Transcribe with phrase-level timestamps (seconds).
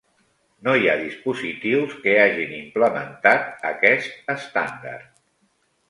[0.67, 5.27] No hi ha dispositius que hagin implementat aquest estàndard.